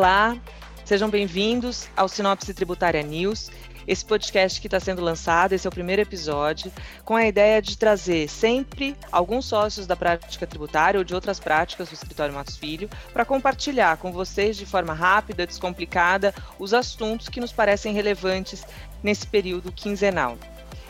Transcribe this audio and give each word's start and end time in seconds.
Olá, 0.00 0.34
sejam 0.82 1.10
bem-vindos 1.10 1.86
ao 1.94 2.08
Sinopse 2.08 2.54
Tributária 2.54 3.02
News. 3.02 3.50
Esse 3.86 4.02
podcast 4.02 4.58
que 4.58 4.66
está 4.66 4.80
sendo 4.80 5.02
lançado, 5.02 5.52
esse 5.52 5.66
é 5.66 5.68
o 5.68 5.70
primeiro 5.70 6.00
episódio, 6.00 6.72
com 7.04 7.14
a 7.14 7.26
ideia 7.26 7.60
de 7.60 7.76
trazer 7.76 8.26
sempre 8.26 8.96
alguns 9.12 9.44
sócios 9.44 9.86
da 9.86 9.94
prática 9.94 10.46
tributária 10.46 10.96
ou 10.96 11.04
de 11.04 11.14
outras 11.14 11.38
práticas 11.38 11.90
do 11.90 11.92
Escritório 11.92 12.34
Matos 12.34 12.56
Filho 12.56 12.88
para 13.12 13.26
compartilhar 13.26 13.98
com 13.98 14.10
vocês 14.10 14.56
de 14.56 14.64
forma 14.64 14.94
rápida, 14.94 15.46
descomplicada, 15.46 16.34
os 16.58 16.72
assuntos 16.72 17.28
que 17.28 17.38
nos 17.38 17.52
parecem 17.52 17.92
relevantes 17.92 18.64
nesse 19.02 19.26
período 19.26 19.70
quinzenal. 19.70 20.38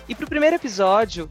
E 0.09 0.15
para 0.15 0.25
o 0.25 0.29
primeiro 0.29 0.55
episódio, 0.55 1.29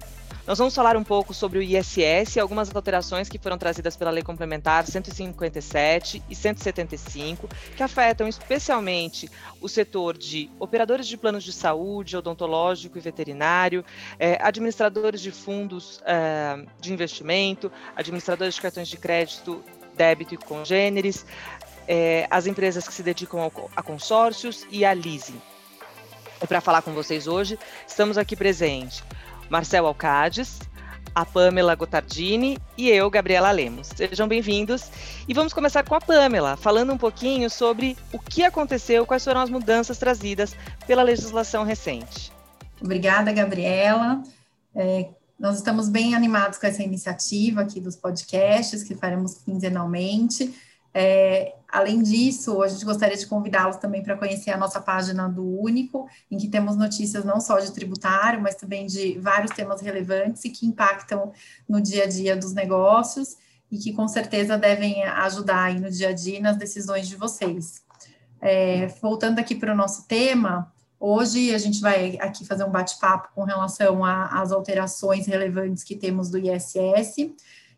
nós 0.50 0.58
vamos 0.58 0.74
falar 0.74 0.98
um 0.98 1.04
pouco 1.04 1.32
sobre 1.32 1.60
o 1.60 1.62
ISS 1.62 2.36
e 2.36 2.40
algumas 2.40 2.76
alterações 2.76 3.30
que 3.30 3.38
foram 3.38 3.56
trazidas 3.56 3.96
pela 3.96 4.10
Lei 4.10 4.24
Complementar 4.24 4.84
157 4.88 6.24
e 6.28 6.34
175, 6.34 7.48
que 7.78 7.84
afetam 7.84 8.28
especialmente 8.28 9.30
o 9.62 9.70
setor 9.70 10.18
de 10.18 10.50
operadores 10.60 11.06
de 11.06 11.18
planos 11.18 11.44
de 11.44 11.54
saúde, 11.54 12.18
odontológico 12.18 12.98
e 12.98 13.02
veterinário, 13.02 13.86
eh, 14.18 14.40
administradores 14.42 15.22
de 15.22 15.30
fundos 15.30 16.02
eh, 16.04 16.66
de 16.82 16.92
investimento, 16.92 17.72
administradores 17.96 18.56
de 18.56 18.62
cartões 18.62 18.88
de 18.88 18.98
crédito, 18.98 19.64
débito 19.96 20.34
e 20.34 20.38
congêneres, 20.38 21.28
eh, 21.88 22.26
as 22.28 22.48
empresas 22.48 22.88
que 22.88 22.94
se 22.96 23.04
dedicam 23.04 23.40
ao, 23.40 23.70
a 23.76 23.84
consórcios 23.84 24.66
e 24.72 24.84
a 24.84 24.94
leasing. 24.94 25.40
E 26.42 26.48
para 26.48 26.60
falar 26.60 26.82
com 26.82 26.92
vocês 26.94 27.28
hoje, 27.28 27.60
estamos 27.88 28.18
aqui 28.18 28.36
presentes 28.36 29.04
Marcel 29.50 29.88
Alcades, 29.88 30.60
a 31.14 31.26
Pamela 31.26 31.76
Gotardini 31.76 32.58
e 32.78 32.90
eu, 32.90 33.10
Gabriela 33.10 33.52
Lemos. 33.52 33.88
Sejam 33.88 34.28
bem-vindos 34.28 34.90
e 35.28 35.34
vamos 35.34 35.54
começar 35.54 35.84
com 35.84 35.96
a 35.96 36.02
Pamela, 36.02 36.56
falando 36.56 36.94
um 36.94 36.98
pouquinho 36.98 37.50
sobre 37.50 37.98
o 38.14 38.20
que 38.20 38.44
aconteceu, 38.44 39.06
quais 39.06 39.24
foram 39.24 39.42
as 39.42 39.50
mudanças 39.50 39.98
trazidas 39.98 40.56
pela 40.86 41.02
legislação 41.02 41.64
recente. 41.64 42.32
Obrigada, 42.80 43.32
Gabriela. 43.32 44.22
É, 44.76 45.10
nós 45.40 45.58
estamos 45.58 45.90
bem 45.90 46.16
animados 46.16 46.60
com 46.60 46.68
essa 46.68 46.84
iniciativa 46.84 47.62
aqui 47.62 47.80
dos 47.80 47.96
podcasts 47.96 48.84
que 48.84 48.96
faremos 48.96 49.36
quinzenalmente. 49.44 50.54
É, 50.94 51.56
além 51.68 52.02
disso, 52.02 52.62
a 52.62 52.68
gente 52.68 52.84
gostaria 52.84 53.16
de 53.16 53.28
convidá-los 53.28 53.78
também 53.78 54.02
para 54.02 54.18
conhecer 54.18 54.52
a 54.52 54.58
nossa 54.58 54.82
página 54.82 55.30
do 55.30 55.46
Único, 55.62 56.08
em 56.30 56.38
que 56.38 56.48
temos 56.48 56.76
notícias 56.76 57.24
não 57.24 57.40
só 57.40 57.60
de 57.60 57.72
tributário, 57.72 58.42
mas 58.42 58.56
também 58.56 58.86
de 58.86 59.18
vários 59.20 59.52
temas 59.52 59.82
relevantes 59.82 60.44
e 60.46 60.50
que 60.50 60.66
impactam 60.66 61.32
no 61.68 61.80
dia 61.80 62.04
a 62.04 62.08
dia 62.08 62.36
dos 62.36 62.54
negócios 62.54 63.38
e 63.72 63.78
que 63.78 63.94
com 63.94 64.08
certeza 64.08 64.58
devem 64.58 65.04
ajudar 65.04 65.74
no 65.76 65.92
dia 65.92 66.10
a 66.10 66.14
dia 66.14 66.40
nas 66.40 66.58
decisões 66.58 67.08
de 67.08 67.16
vocês. 67.16 67.84
É, 68.42 68.88
voltando 69.02 69.38
aqui 69.38 69.54
para 69.54 69.74
o 69.74 69.76
nosso 69.76 70.08
tema, 70.08 70.72
hoje 71.00 71.54
a 71.54 71.58
gente 71.58 71.80
vai 71.82 72.18
aqui 72.20 72.46
fazer 72.46 72.64
um 72.64 72.72
bate-papo 72.72 73.30
com 73.36 73.44
relação 73.44 74.04
às 74.04 74.52
alterações 74.52 75.28
relevantes 75.28 75.84
que 75.84 75.96
temos 75.96 76.30
do 76.30 76.40
ISS, 76.40 77.32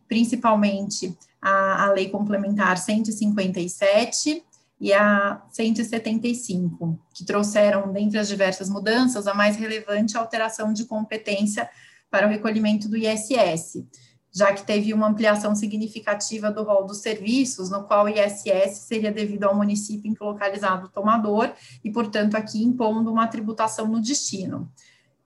principalmente 0.07 1.17
a, 1.41 1.85
a 1.85 1.91
Lei 1.91 2.09
Complementar 2.09 2.77
157 2.77 4.43
e 4.79 4.93
a 4.93 5.41
175, 5.51 6.99
que 7.13 7.23
trouxeram, 7.23 7.91
dentre 7.91 8.17
as 8.17 8.27
diversas 8.27 8.69
mudanças, 8.69 9.27
a 9.27 9.33
mais 9.33 9.55
relevante 9.55 10.17
alteração 10.17 10.73
de 10.73 10.85
competência 10.85 11.69
para 12.09 12.25
o 12.27 12.29
recolhimento 12.29 12.89
do 12.89 12.97
ISS, 12.97 13.85
já 14.33 14.51
que 14.53 14.65
teve 14.65 14.93
uma 14.93 15.07
ampliação 15.07 15.53
significativa 15.53 16.49
do 16.49 16.63
rol 16.63 16.85
dos 16.85 17.01
serviços, 17.01 17.69
no 17.69 17.83
qual 17.83 18.05
o 18.05 18.09
ISS 18.09 18.79
seria 18.79 19.11
devido 19.11 19.43
ao 19.43 19.55
município 19.55 20.09
em 20.09 20.15
que 20.15 20.23
localizado 20.23 20.87
o 20.87 20.89
tomador, 20.89 21.51
e, 21.83 21.91
portanto, 21.91 22.35
aqui 22.35 22.63
impondo 22.63 23.11
uma 23.11 23.27
tributação 23.27 23.87
no 23.87 24.01
destino. 24.01 24.71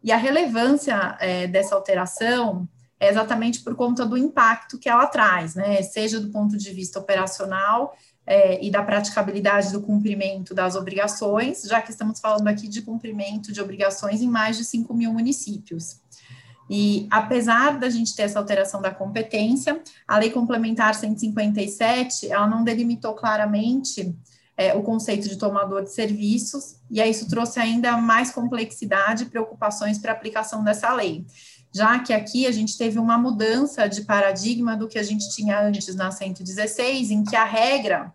E 0.04 0.12
a 0.12 0.18
relevância 0.18 1.18
é, 1.20 1.48
dessa 1.48 1.76
alteração 1.76 2.68
é 3.00 3.10
exatamente 3.10 3.62
por 3.62 3.76
conta 3.76 4.06
do 4.06 4.18
impacto 4.18 4.78
que 4.78 4.88
ela 4.88 5.08
traz, 5.08 5.56
né? 5.56 5.82
Seja 5.82 6.20
do 6.20 6.30
ponto 6.30 6.58
de 6.58 6.72
vista 6.72 7.00
operacional 7.00 7.96
é, 8.26 8.64
e 8.64 8.72
da 8.72 8.82
praticabilidade 8.82 9.72
do 9.72 9.82
cumprimento 9.82 10.54
das 10.54 10.76
obrigações, 10.76 11.64
já 11.64 11.82
que 11.82 11.92
estamos 11.92 12.20
falando 12.20 12.48
aqui 12.48 12.68
de 12.68 12.82
cumprimento 12.82 13.52
de 13.52 13.62
obrigações 13.62 14.22
em 14.22 14.30
mais 14.30 14.58
de 14.58 14.64
5 14.64 14.94
mil 14.94 15.14
municípios. 15.14 16.00
E 16.70 17.08
apesar 17.12 17.78
da 17.78 17.90
gente 17.90 18.16
ter 18.16 18.24
essa 18.24 18.40
alteração 18.40 18.82
da 18.82 18.90
competência, 18.90 19.80
a 20.08 20.18
Lei 20.18 20.32
Complementar 20.32 20.96
157, 20.96 22.32
ela 22.32 22.48
não 22.48 22.64
delimitou 22.64 23.14
claramente 23.14 24.16
é, 24.58 24.74
o 24.74 24.82
conceito 24.82 25.30
de 25.30 25.38
tomador 25.38 25.84
de 25.84 25.94
serviços, 25.94 26.78
e 26.90 27.00
aí 27.00 27.12
isso 27.12 27.28
trouxe 27.28 27.60
ainda 27.60 27.98
mais 27.98 28.32
complexidade 28.32 29.24
e 29.24 29.28
preocupações 29.28 30.00
para 30.00 30.12
a 30.12 30.16
aplicação 30.16 30.64
dessa 30.64 30.92
lei 30.94 31.26
já 31.76 32.00
que 32.00 32.14
aqui 32.14 32.48
a 32.48 32.52
gente 32.54 32.78
teve 32.78 32.98
uma 32.98 33.18
mudança 33.18 33.90
de 33.90 34.04
paradigma 34.04 34.78
do 34.78 34.88
que 34.88 34.98
a 34.98 35.04
gente 35.04 35.30
tinha 35.36 35.60
antes 35.60 35.94
na 35.94 36.10
116, 36.10 37.12
em 37.12 37.22
que 37.22 37.36
a 37.36 37.44
regra 37.44 38.14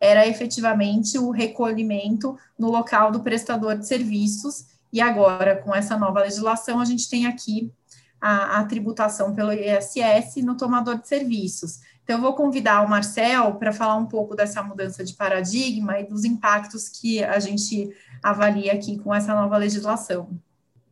era 0.00 0.28
efetivamente 0.28 1.18
o 1.18 1.32
recolhimento 1.32 2.38
no 2.56 2.70
local 2.70 3.10
do 3.10 3.18
prestador 3.18 3.76
de 3.76 3.84
serviços, 3.84 4.66
e 4.92 5.00
agora, 5.00 5.56
com 5.56 5.74
essa 5.74 5.96
nova 5.96 6.20
legislação, 6.20 6.78
a 6.78 6.84
gente 6.84 7.10
tem 7.10 7.26
aqui 7.26 7.72
a, 8.20 8.60
a 8.60 8.64
tributação 8.64 9.34
pelo 9.34 9.52
ISS 9.52 10.36
no 10.44 10.56
tomador 10.56 11.00
de 11.00 11.08
serviços. 11.08 11.80
Então, 12.04 12.16
eu 12.16 12.22
vou 12.22 12.34
convidar 12.34 12.84
o 12.84 12.88
Marcel 12.88 13.54
para 13.56 13.72
falar 13.72 13.96
um 13.96 14.06
pouco 14.06 14.36
dessa 14.36 14.62
mudança 14.62 15.02
de 15.02 15.14
paradigma 15.14 15.98
e 15.98 16.06
dos 16.06 16.24
impactos 16.24 16.88
que 16.88 17.24
a 17.24 17.40
gente 17.40 17.90
avalia 18.22 18.72
aqui 18.72 18.98
com 18.98 19.12
essa 19.12 19.34
nova 19.34 19.56
legislação. 19.56 20.28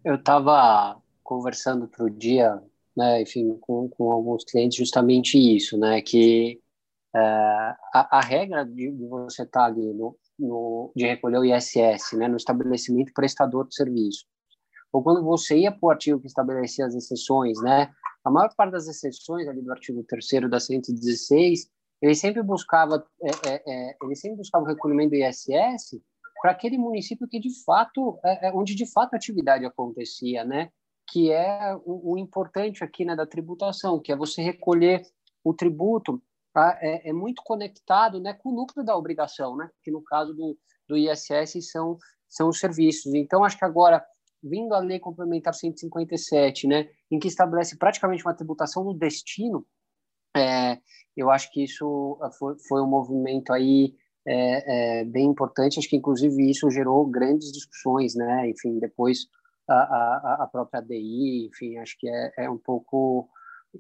Eu 0.05 0.17
estava 0.17 0.97
conversando 1.29 1.87
para 1.87 2.07
o 2.07 2.09
dia, 2.09 2.59
né, 2.97 3.21
enfim, 3.21 3.55
com, 3.61 3.87
com 3.91 4.11
alguns 4.11 4.45
clientes, 4.45 4.79
justamente 4.79 5.37
isso, 5.37 5.77
né, 5.77 6.01
que 6.01 6.59
é, 7.15 7.21
a, 7.21 8.19
a, 8.19 8.21
regra 8.23 8.65
de, 8.65 8.91
de 8.91 9.07
você 9.07 9.43
estar 9.43 9.61
tá 9.61 9.67
ali 9.67 9.93
no, 9.93 10.17
no, 10.39 10.91
de 10.97 11.07
recolher 11.07 11.39
o 11.39 11.45
ISS, 11.45 12.17
né, 12.17 12.29
no 12.29 12.39
estabelecimento 12.39 13.13
prestador 13.13 13.69
de 13.69 13.75
serviço, 13.75 14.25
ou 14.91 15.03
quando 15.03 15.23
você 15.23 15.59
ia 15.59 15.71
para 15.71 15.87
o 15.87 15.91
artigo 15.91 16.19
que 16.19 16.29
estabelecia 16.29 16.87
as 16.87 16.95
exceções, 16.95 17.61
né, 17.61 17.93
a 18.25 18.31
maior 18.31 18.49
parte 18.57 18.73
das 18.73 18.89
exceções 18.89 19.47
ali 19.47 19.61
do 19.61 19.71
artigo 19.71 20.03
3 20.09 20.51
da 20.51 20.59
116, 20.59 21.71
ele 22.01 22.15
sempre 22.15 22.43
buscava, 22.43 23.07
é, 23.23 23.51
é, 23.51 23.63
é, 23.67 23.97
ele 24.03 24.17
sempre 24.17 24.39
buscava 24.39 24.65
o 24.65 24.69
recolhimento 24.69 25.11
do 25.11 25.17
ISS 25.17 26.01
para 26.41 26.53
aquele 26.53 26.79
município 26.79 27.29
que 27.29 27.39
de 27.39 27.51
fato, 27.65 28.19
é, 28.25 28.49
é, 28.49 28.53
onde 28.55 28.75
de 28.75 28.91
fato 28.91 29.13
a 29.13 29.17
atividade 29.17 29.67
acontecia, 29.67 30.43
né? 30.43 30.71
Que 31.09 31.33
é 31.33 31.75
o, 31.85 32.13
o, 32.13 32.19
importante 32.19 32.85
aqui 32.85 33.05
né, 33.05 33.17
da 33.17 33.27
tributação, 33.27 33.99
que 33.99 34.13
é 34.13 34.17
você 34.17 34.43
recolher 34.43 35.03
o 35.43 35.55
tributo, 35.55 36.23
tá? 36.53 36.79
é, 36.83 37.09
é, 37.09 37.13
muito 37.13 37.43
conectado 37.43 38.21
né, 38.21 38.35
com 38.35 38.51
o 38.51 38.55
núcleo 38.55 38.85
da 38.85 38.97
obrigação, 38.97 39.57
né, 39.57 39.71
que 39.83 39.91
no 39.91 40.03
caso 40.03 40.35
do, 40.35 40.57
do 40.87 40.97
ISS 40.97 41.71
são, 41.71 41.99
são 42.29 42.49
os 42.51 42.59
serviços. 42.59 43.15
Então, 43.15 43.43
acho 43.43 43.59
que 43.59 43.65
agora, 43.65 44.05
vindo 44.43 44.75
a 44.75 44.81
Lei 44.81 44.99
Complementar 44.99 45.55
157, 45.55 46.67
né, 46.67 46.91
em 47.11 47.19
que 47.19 47.29
estabelece 47.29 47.79
praticamente 47.79 48.25
uma 48.25 48.35
tributação 48.35 48.85
no 48.85 48.93
destino, 48.93 49.67
é, 50.37 50.79
eu 51.17 51.31
acho 51.31 51.51
que 51.51 51.65
isso 51.65 52.19
foi, 52.39 52.55
foi 52.69 52.83
um 52.83 52.87
movimento 52.87 53.53
aí 53.53 53.95
é, 54.27 55.01
é, 55.01 55.05
bem 55.07 55.27
importante, 55.27 55.79
acho 55.79 55.89
que 55.89 55.97
inclusive 55.97 56.51
isso 56.51 56.71
gerou 56.71 57.07
grandes 57.07 57.51
discussões, 57.51 58.15
né? 58.15 58.51
Enfim, 58.51 58.79
depois 58.79 59.27
a, 59.69 59.75
a, 59.75 60.39
a 60.45 60.47
própria 60.47 60.81
DI, 60.81 61.49
enfim, 61.49 61.79
acho 61.79 61.97
que 61.99 62.09
é, 62.09 62.33
é 62.39 62.51
um 62.51 62.59
pouco 62.59 63.29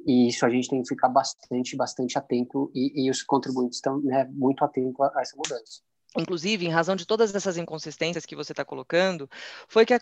e 0.06 0.28
isso 0.28 0.44
a 0.44 0.50
gente 0.50 0.68
tem 0.68 0.82
que 0.82 0.88
ficar 0.88 1.08
bastante, 1.08 1.76
bastante 1.76 2.18
atento 2.18 2.70
e, 2.74 3.06
e 3.06 3.10
os 3.10 3.22
contribuintes 3.22 3.78
estão 3.78 4.00
né, 4.00 4.28
muito 4.30 4.64
atentos 4.64 5.00
a, 5.00 5.18
a, 5.18 5.22
essa 5.22 5.36
mudança. 5.36 5.80
Inclusive, 6.16 6.66
em 6.66 6.70
razão 6.70 6.96
de 6.96 7.06
todas 7.06 7.34
essas 7.34 7.56
inconsistências 7.56 8.24
que 8.24 8.36
você 8.36 8.52
está 8.52 8.64
colocando, 8.64 9.28
foi 9.66 9.84
que 9.84 9.94
a, 9.94 10.00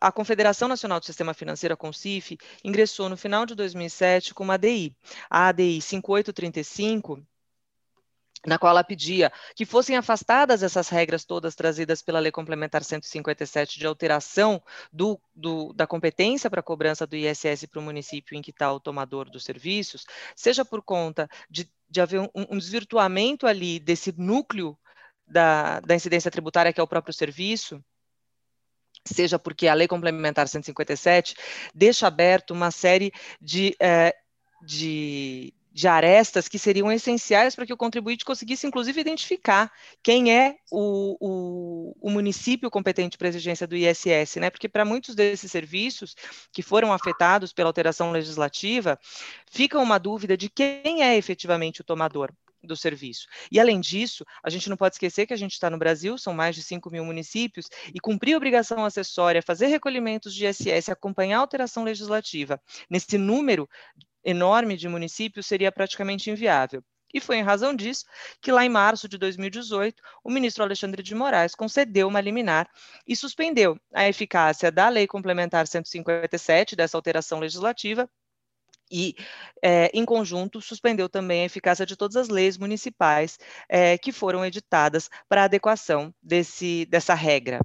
a, 0.00 0.12
Confederação 0.12 0.68
Nacional 0.68 1.00
do 1.00 1.06
Sistema 1.06 1.34
Financeiro, 1.34 1.74
a 1.74 1.76
CONCIF, 1.76 2.38
ingressou 2.64 3.08
no 3.08 3.16
final 3.16 3.44
de 3.46 3.54
2007 3.54 4.34
com 4.34 4.44
uma 4.44 4.54
ADI, 4.54 4.96
a 5.28 5.48
ADI 5.48 5.80
5835, 5.80 7.22
na 8.46 8.58
qual 8.58 8.70
ela 8.70 8.84
pedia 8.84 9.32
que 9.54 9.66
fossem 9.66 9.96
afastadas 9.96 10.62
essas 10.62 10.88
regras 10.88 11.24
todas 11.24 11.54
trazidas 11.54 12.00
pela 12.00 12.18
Lei 12.18 12.32
Complementar 12.32 12.82
157 12.82 13.78
de 13.78 13.86
alteração 13.86 14.62
do, 14.92 15.20
do, 15.34 15.72
da 15.72 15.86
competência 15.86 16.48
para 16.48 16.62
cobrança 16.62 17.06
do 17.06 17.16
ISS 17.16 17.66
para 17.66 17.80
o 17.80 17.82
município 17.82 18.36
em 18.36 18.42
que 18.42 18.50
está 18.50 18.72
o 18.72 18.80
tomador 18.80 19.28
dos 19.28 19.44
serviços, 19.44 20.06
seja 20.34 20.64
por 20.64 20.82
conta 20.82 21.28
de, 21.50 21.70
de 21.88 22.00
haver 22.00 22.20
um, 22.20 22.28
um 22.34 22.58
desvirtuamento 22.58 23.46
ali 23.46 23.78
desse 23.78 24.12
núcleo 24.16 24.78
da, 25.26 25.80
da 25.80 25.94
incidência 25.94 26.30
tributária, 26.30 26.72
que 26.72 26.80
é 26.80 26.82
o 26.82 26.88
próprio 26.88 27.14
serviço, 27.14 27.82
seja 29.04 29.38
porque 29.38 29.68
a 29.68 29.74
Lei 29.74 29.86
Complementar 29.86 30.48
157 30.48 31.34
deixa 31.74 32.06
aberto 32.06 32.50
uma 32.52 32.70
série 32.70 33.12
de, 33.40 33.76
eh, 33.80 34.14
de 34.62 35.54
de 35.72 35.86
arestas 35.86 36.48
que 36.48 36.58
seriam 36.58 36.90
essenciais 36.90 37.54
para 37.54 37.64
que 37.64 37.72
o 37.72 37.76
contribuinte 37.76 38.24
conseguisse, 38.24 38.66
inclusive, 38.66 39.00
identificar 39.00 39.70
quem 40.02 40.32
é 40.36 40.56
o, 40.70 41.16
o, 41.20 41.96
o 42.00 42.10
município 42.10 42.70
competente 42.70 43.16
para 43.16 43.28
exigência 43.28 43.66
do 43.66 43.76
ISS, 43.76 44.36
né? 44.36 44.50
Porque 44.50 44.68
para 44.68 44.84
muitos 44.84 45.14
desses 45.14 45.50
serviços 45.50 46.16
que 46.52 46.62
foram 46.62 46.92
afetados 46.92 47.52
pela 47.52 47.68
alteração 47.68 48.10
legislativa, 48.10 48.98
fica 49.50 49.78
uma 49.78 49.98
dúvida 49.98 50.36
de 50.36 50.48
quem 50.48 51.02
é 51.02 51.16
efetivamente 51.16 51.80
o 51.80 51.84
tomador 51.84 52.32
do 52.62 52.76
serviço. 52.76 53.26
E, 53.50 53.58
além 53.58 53.80
disso, 53.80 54.24
a 54.42 54.50
gente 54.50 54.68
não 54.68 54.76
pode 54.76 54.94
esquecer 54.94 55.26
que 55.26 55.32
a 55.32 55.36
gente 55.36 55.52
está 55.52 55.70
no 55.70 55.78
Brasil, 55.78 56.18
são 56.18 56.34
mais 56.34 56.54
de 56.54 56.62
5 56.62 56.90
mil 56.90 57.04
municípios, 57.04 57.68
e 57.94 57.98
cumprir 57.98 58.36
obrigação 58.36 58.84
acessória, 58.84 59.42
fazer 59.42 59.66
recolhimentos 59.66 60.34
de 60.34 60.46
ISS, 60.46 60.90
acompanhar 60.90 61.38
a 61.38 61.40
alteração 61.40 61.84
legislativa 61.84 62.60
nesse 62.88 63.16
número 63.16 63.68
enorme 64.24 64.76
de 64.76 64.88
municípios 64.88 65.46
seria 65.46 65.72
praticamente 65.72 66.30
inviável. 66.30 66.82
E 67.12 67.20
foi 67.20 67.36
em 67.36 67.42
razão 67.42 67.74
disso 67.74 68.04
que, 68.40 68.52
lá 68.52 68.64
em 68.64 68.68
março 68.68 69.08
de 69.08 69.18
2018, 69.18 70.00
o 70.22 70.30
ministro 70.30 70.62
Alexandre 70.62 71.02
de 71.02 71.14
Moraes 71.14 71.54
concedeu 71.54 72.06
uma 72.06 72.20
liminar 72.20 72.68
e 73.06 73.16
suspendeu 73.16 73.78
a 73.92 74.08
eficácia 74.08 74.70
da 74.70 74.88
Lei 74.88 75.06
Complementar 75.06 75.66
157, 75.66 76.76
dessa 76.76 76.96
alteração 76.96 77.40
legislativa, 77.40 78.08
e, 78.90 79.14
é, 79.62 79.88
em 79.94 80.04
conjunto, 80.04 80.60
suspendeu 80.60 81.08
também 81.08 81.42
a 81.42 81.46
eficácia 81.46 81.86
de 81.86 81.96
todas 81.96 82.16
as 82.16 82.28
leis 82.28 82.58
municipais 82.58 83.38
é, 83.68 83.96
que 83.96 84.10
foram 84.10 84.44
editadas 84.44 85.08
para 85.28 85.44
adequação 85.44 86.12
desse, 86.20 86.86
dessa 86.86 87.14
regra. 87.14 87.60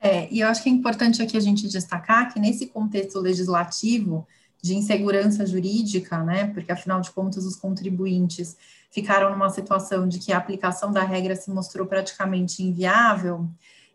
É, 0.00 0.28
e 0.30 0.40
eu 0.40 0.48
acho 0.48 0.62
que 0.62 0.68
é 0.68 0.72
importante 0.72 1.20
aqui 1.20 1.36
a 1.36 1.40
gente 1.40 1.66
destacar 1.66 2.32
que, 2.32 2.38
nesse 2.38 2.68
contexto 2.68 3.18
legislativo 3.18 4.26
de 4.66 4.74
insegurança 4.74 5.46
jurídica, 5.46 6.22
né, 6.22 6.46
porque, 6.48 6.72
afinal 6.72 7.00
de 7.00 7.10
contas, 7.10 7.44
os 7.44 7.56
contribuintes 7.56 8.56
ficaram 8.90 9.30
numa 9.30 9.50
situação 9.50 10.08
de 10.08 10.18
que 10.18 10.32
a 10.32 10.38
aplicação 10.38 10.92
da 10.92 11.02
regra 11.02 11.36
se 11.36 11.50
mostrou 11.50 11.86
praticamente 11.86 12.62
inviável, 12.62 13.48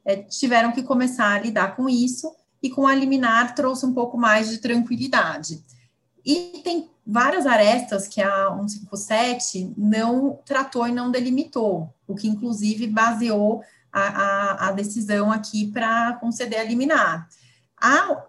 é, 0.06 0.18
tiveram 0.18 0.72
que 0.72 0.84
começar 0.84 1.34
a 1.34 1.40
lidar 1.40 1.76
com 1.76 1.90
isso, 1.90 2.32
e 2.62 2.70
com 2.70 2.86
a 2.86 2.94
liminar 2.94 3.56
trouxe 3.56 3.86
um 3.86 3.94
pouco 3.94 4.18
mais 4.18 4.50
de 4.50 4.60
tranquilidade. 4.60 5.64
E 6.24 6.62
tem 6.64 6.90
várias 7.06 7.48
arestas 7.48 8.08
que 8.08 8.22
a 8.22 8.56
157 8.56 9.74
não 9.76 10.40
tratou 10.46 10.88
e 10.88 10.92
não 10.92 11.10
delimitou, 11.10 11.92
o 12.08 12.14
que 12.14 12.28
inclusive 12.28 12.86
baseou 12.86 13.64
a, 13.92 14.02
a, 14.02 14.68
a 14.68 14.72
decisão 14.72 15.32
aqui 15.32 15.72
para 15.72 16.14
conceder 16.14 16.60
a 16.60 16.64
liminar. 16.64 17.28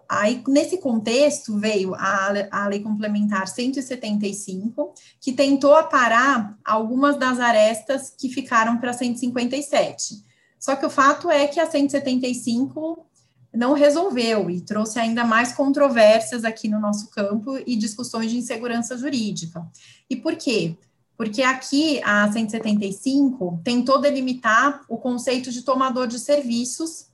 Aí, 0.09 0.43
nesse 0.47 0.79
contexto, 0.79 1.57
veio 1.59 1.93
a, 1.95 2.33
a 2.51 2.67
Lei 2.67 2.79
Complementar 2.79 3.47
175, 3.47 4.93
que 5.21 5.31
tentou 5.31 5.75
aparar 5.75 6.57
algumas 6.65 7.17
das 7.17 7.39
arestas 7.39 8.09
que 8.17 8.29
ficaram 8.29 8.77
para 8.77 8.93
157. 8.93 10.23
Só 10.59 10.75
que 10.75 10.85
o 10.85 10.89
fato 10.89 11.29
é 11.29 11.47
que 11.47 11.59
a 11.59 11.69
175 11.69 13.05
não 13.53 13.73
resolveu 13.73 14.49
e 14.49 14.61
trouxe 14.61 14.97
ainda 14.97 15.23
mais 15.23 15.53
controvérsias 15.53 16.43
aqui 16.43 16.67
no 16.67 16.79
nosso 16.79 17.11
campo 17.11 17.59
e 17.67 17.75
discussões 17.75 18.31
de 18.31 18.37
insegurança 18.37 18.97
jurídica. 18.97 19.63
E 20.09 20.15
por 20.15 20.35
quê? 20.35 20.75
Porque 21.15 21.43
aqui 21.43 22.01
a 22.03 22.31
175 22.31 23.61
tentou 23.63 24.01
delimitar 24.01 24.81
o 24.89 24.97
conceito 24.97 25.51
de 25.51 25.61
tomador 25.61 26.07
de 26.07 26.17
serviços, 26.17 27.12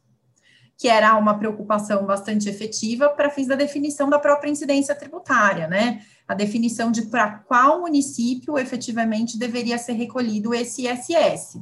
que 0.80 0.88
era 0.88 1.18
uma 1.18 1.38
preocupação 1.38 2.06
bastante 2.06 2.48
efetiva 2.48 3.10
para 3.10 3.30
fins 3.30 3.48
da 3.48 3.56
definição 3.56 4.10
da 4.10 4.18
própria 4.18 4.50
incidência 4.50 4.96
tributária, 4.96 5.68
né? 5.68 6.02
A 6.26 6.34
definição 6.34 6.90
de 6.90 7.02
para 7.08 7.31
qual 7.31 7.81
município 7.81 8.58
efetivamente 8.58 9.38
deveria 9.38 9.78
ser 9.78 9.92
recolhido 9.92 10.54
esse 10.54 10.88
ISS. 10.88 11.60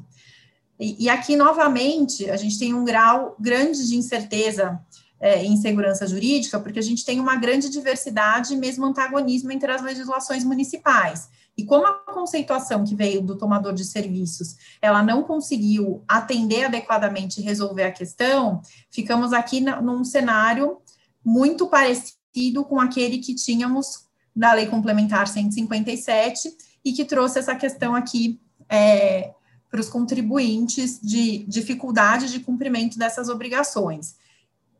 E, 0.80 1.06
e 1.06 1.10
aqui, 1.10 1.36
novamente, 1.36 2.30
a 2.30 2.38
gente 2.38 2.60
tem 2.60 2.75
um 2.75 2.86
grau 2.86 3.36
grande 3.40 3.88
de 3.88 3.98
incerteza 3.98 4.80
é, 5.19 5.44
em 5.44 5.58
segurança 5.58 6.06
jurídica, 6.06 6.60
porque 6.60 6.78
a 6.78 6.84
gente 6.84 7.04
tem 7.04 7.19
uma 7.19 7.38
grande 7.38 7.69
diversidade 7.69 8.54
e 8.54 8.58
mesmo 8.58 8.86
antagonismo 8.86 9.52
entre 9.52 9.72
as 9.72 9.81
legislações 9.81 10.44
municipais. 10.44 11.28
E 11.57 11.65
como 11.65 11.88
a 11.88 11.94
conceituação 11.94 12.86
que 12.86 12.94
veio 12.94 13.21
do 13.21 13.36
tomador 13.36 13.74
de 13.74 13.83
serviços, 13.83 14.56
ela 14.80 15.01
não 15.01 15.24
conseguiu 15.24 16.04
atender 16.07 16.65
adequadamente 16.65 17.39
e 17.39 17.44
resolver 17.44 17.83
a 17.83 17.92
questão, 17.92 18.62
ficamos 18.92 19.33
aqui 19.33 19.59
na, 19.59 19.81
num 19.81 20.04
cenário 20.04 20.77
muito 21.25 21.68
parecido 21.68 22.63
com 22.63 22.80
aquele 22.80 23.18
que 23.18 23.33
tínhamos 23.33 24.06
da 24.36 24.54
Lei 24.54 24.68
Complementar 24.68 25.27
157 25.27 26.56
e 26.86 26.94
que 26.94 27.04
trouxe 27.04 27.39
essa 27.39 27.56
questão 27.56 27.95
aqui 27.95 28.39
é, 28.69 29.33
para 29.69 29.80
os 29.80 29.89
contribuintes 29.89 31.00
de 31.01 31.39
dificuldade 31.48 32.31
de 32.31 32.39
cumprimento 32.39 33.00
dessas 33.00 33.30
obrigações. 33.30 34.15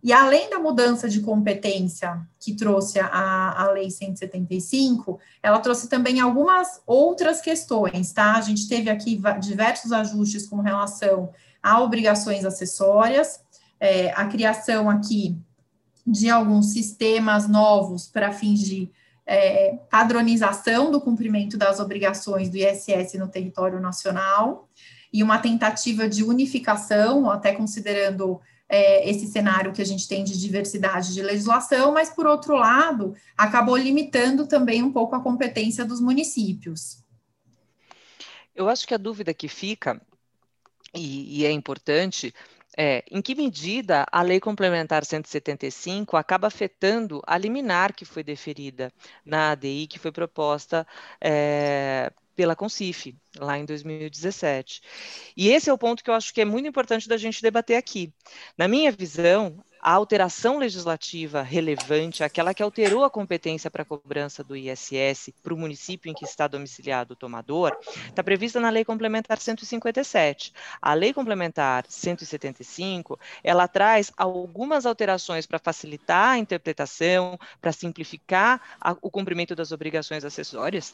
E 0.04 0.14
além 0.14 0.50
da 0.50 0.60
mudança 0.60 1.10
de 1.10 1.22
competência 1.22 2.22
que 2.40 2.54
trouxe 2.54 3.00
a, 3.00 3.62
a 3.62 3.72
Lei 3.72 3.90
175, 3.90 5.20
ela 5.42 5.60
trouxe 5.60 5.90
também 5.90 6.20
algumas 6.20 6.82
outras 6.86 7.42
questões, 7.42 8.14
tá? 8.14 8.36
A 8.36 8.42
gente 8.42 8.68
teve 8.68 8.90
aqui 8.90 9.20
diversos 9.40 9.92
ajustes 9.92 10.48
com 10.48 10.62
relação 10.62 11.32
a 11.62 11.82
obrigações 11.82 12.46
acessórias, 12.46 13.42
é, 13.80 14.12
a 14.12 14.26
criação 14.26 14.90
aqui 14.90 15.36
de 16.06 16.30
alguns 16.30 16.68
sistemas 16.72 17.48
novos 17.48 18.08
para 18.08 18.32
fins 18.32 18.60
de 18.62 18.90
é, 19.26 19.78
padronização 19.90 20.90
do 20.90 21.02
cumprimento 21.02 21.58
das 21.58 21.80
obrigações 21.80 22.50
do 22.50 22.56
ISS 22.56 23.16
no 23.16 23.28
território 23.28 23.82
nacional 23.82 24.70
e 25.12 25.22
uma 25.22 25.38
tentativa 25.38 26.08
de 26.08 26.24
unificação, 26.24 27.30
até 27.30 27.52
considerando 27.52 28.40
é, 28.69 29.10
esse 29.10 29.28
cenário 29.28 29.72
que 29.72 29.81
a 29.81 29.86
gente 29.86 30.08
tem 30.08 30.24
de 30.24 30.40
diversidade 30.40 31.14
de 31.14 31.22
legislação, 31.22 31.94
mas, 31.94 32.10
por 32.10 32.25
outro 32.25 32.56
lado, 32.56 33.16
acabou 33.38 33.78
limitando 33.78 34.48
também 34.48 34.84
um 34.84 34.92
pouco 34.92 35.16
a 35.16 35.22
competência 35.22 35.86
dos 35.86 36.02
municípios. 36.02 37.04
Eu 38.56 38.68
acho 38.68 38.88
que 38.88 38.94
a 38.94 38.98
dúvida 38.98 39.34
que 39.34 39.48
fica, 39.48 40.02
e, 40.94 41.42
e 41.42 41.46
é 41.46 41.52
importante, 41.52 42.34
é, 42.75 43.04
em 43.10 43.22
que 43.22 43.34
medida 43.34 44.06
a 44.12 44.22
Lei 44.22 44.40
Complementar 44.40 45.04
175 45.04 46.16
acaba 46.16 46.48
afetando 46.48 47.22
a 47.25 47.38
liminar 47.38 47.94
que 47.94 48.06
foi 48.06 48.24
deferida 48.24 48.92
na 49.25 49.52
ADI, 49.52 49.88
que 49.88 49.98
foi 49.98 50.12
proposta 50.12 50.86
é, 51.20 52.12
pela 52.38 52.56
Concif, 52.56 53.15
lá 53.36 53.58
em 53.58 53.65
2017. 53.65 54.79
E 55.36 55.50
esse 55.50 55.72
é 55.72 55.74
o 55.74 55.77
ponto 55.77 56.03
que 56.03 56.10
eu 56.12 56.13
acho 56.13 56.32
que 56.32 56.39
é 56.39 56.46
muito 56.46 56.67
importante 56.67 57.10
da 57.10 57.17
gente 57.17 57.41
debater 57.41 57.75
aqui. 57.75 58.13
Na 58.56 58.67
minha 58.67 58.91
visão, 58.91 59.58
a 59.82 59.91
alteração 59.94 60.60
legislativa 60.60 61.41
relevante, 61.41 62.24
aquela 62.24 62.53
que 62.53 62.62
alterou 62.62 63.03
a 63.03 63.10
competência 63.10 63.72
para 63.72 63.82
a 63.82 63.86
cobrança 63.86 64.44
do 64.44 64.56
ISS 64.56 65.34
para 65.41 65.51
o 65.51 65.58
município 65.58 66.12
em 66.12 66.13
que 66.13 66.25
está 66.25 66.48
domiciliado 66.48 67.13
o 67.13 67.15
tomador, 67.15 67.75
está 68.08 68.24
prevista 68.24 68.60
na 68.60 68.70
Lei 68.70 68.86
Complementar 68.86 69.39
157. 69.39 70.53
A 70.79 70.94
Lei 70.94 71.13
Complementar 71.13 71.86
175, 71.89 73.20
ela 73.44 73.67
traz 73.67 74.12
algumas 74.15 74.86
alterações 74.86 75.48
para 75.48 75.58
facilitar 75.58 76.34
a 76.34 76.38
interpretação, 76.38 77.39
para 77.60 77.72
simplificar 77.72 78.62
a, 78.79 78.96
o 79.01 79.10
cumprimento 79.10 79.56
das 79.56 79.72
obrigações 79.72 80.24
acessórias 80.24 80.94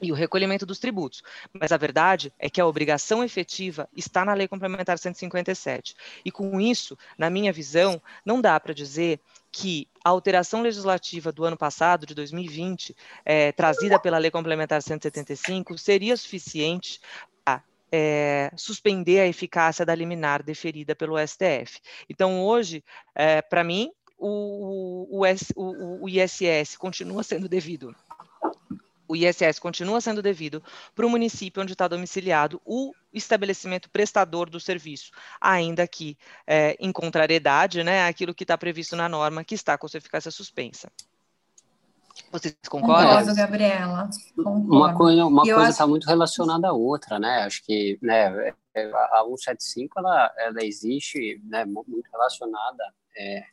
e 0.00 0.12
o 0.12 0.14
recolhimento 0.14 0.64
dos 0.64 0.78
tributos. 0.78 1.22
Mas 1.52 1.72
a 1.72 1.76
verdade 1.76 2.32
é 2.38 2.48
que 2.48 2.60
a 2.60 2.66
obrigação 2.66 3.24
efetiva 3.24 3.88
está 3.96 4.24
na 4.24 4.34
Lei 4.34 4.48
Complementar 4.48 4.98
157. 4.98 5.94
E 6.24 6.30
com 6.30 6.60
isso, 6.60 6.96
na 7.16 7.28
minha 7.30 7.52
visão, 7.52 8.00
não 8.24 8.40
dá 8.40 8.58
para 8.58 8.74
dizer 8.74 9.20
que 9.50 9.88
a 10.04 10.10
alteração 10.10 10.62
legislativa 10.62 11.32
do 11.32 11.44
ano 11.44 11.56
passado, 11.56 12.06
de 12.06 12.14
2020, 12.14 12.94
é, 13.24 13.52
trazida 13.52 13.98
pela 13.98 14.18
Lei 14.18 14.30
Complementar 14.30 14.82
175, 14.82 15.76
seria 15.78 16.16
suficiente 16.16 17.00
para 17.44 17.62
é, 17.90 18.50
suspender 18.56 19.20
a 19.20 19.26
eficácia 19.26 19.84
da 19.84 19.94
liminar 19.94 20.42
deferida 20.42 20.94
pelo 20.94 21.18
STF. 21.18 21.80
Então, 22.08 22.44
hoje, 22.44 22.84
é, 23.14 23.42
para 23.42 23.64
mim, 23.64 23.90
o, 24.18 25.20
o, 25.20 25.24
o, 25.56 26.04
o 26.04 26.08
ISS 26.08 26.76
continua 26.76 27.22
sendo 27.22 27.48
devido 27.48 27.94
o 29.08 29.16
ISS 29.16 29.58
continua 29.58 30.00
sendo 30.00 30.22
devido 30.22 30.62
para 30.94 31.06
o 31.06 31.10
município 31.10 31.62
onde 31.62 31.72
está 31.72 31.88
domiciliado 31.88 32.60
o 32.64 32.92
estabelecimento 33.12 33.88
prestador 33.90 34.50
do 34.50 34.60
serviço, 34.60 35.10
ainda 35.40 35.88
que 35.88 36.16
é, 36.46 36.76
em 36.78 36.92
contrariedade, 36.92 37.82
né, 37.82 38.06
aquilo 38.06 38.34
que 38.34 38.44
está 38.44 38.56
previsto 38.56 38.94
na 38.94 39.08
norma, 39.08 39.42
que 39.42 39.54
está 39.54 39.78
com 39.78 39.88
sua 39.88 39.98
eficácia 39.98 40.30
suspensa. 40.30 40.92
Vocês 42.30 42.54
concordam? 42.68 43.06
Concordo, 43.06 43.34
Gabriela. 43.34 44.10
Concordo. 44.36 44.76
Uma 44.76 44.94
coisa 44.94 45.24
uma 45.24 45.42
coisa 45.42 45.70
está 45.70 45.84
acho... 45.84 45.90
muito 45.90 46.06
relacionada 46.06 46.68
à 46.68 46.72
outra, 46.72 47.18
né? 47.18 47.44
Acho 47.44 47.64
que 47.64 47.98
né, 48.02 48.52
é, 48.74 48.90
a 48.92 49.24
175 49.24 49.98
ela, 49.98 50.34
ela 50.36 50.64
existe 50.64 51.40
né, 51.44 51.64
muito 51.64 52.08
relacionada 52.12 52.92
é, 53.16 53.44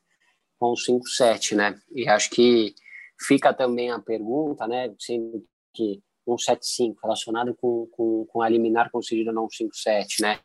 com 0.59 0.71
o 0.71 0.77
57, 0.77 1.55
né? 1.55 1.79
E 1.91 2.07
acho 2.09 2.29
que 2.31 2.75
fica 3.19 3.53
também 3.53 3.91
a 3.91 4.00
pergunta, 4.00 4.67
né, 4.67 4.93
sendo 5.00 5.45
que 5.74 6.01
175, 6.25 7.00
relacionado 7.03 7.55
com, 7.55 7.88
com, 7.91 8.25
com 8.25 8.41
a 8.41 8.50
liminar 8.50 8.89
concedida 8.91 9.31
na 9.31 9.41
157, 9.41 10.22
né? 10.22 10.39